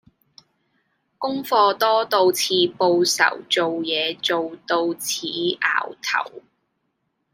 [1.19, 6.41] 功課多到似報仇做嘢做到似 𢯎 頭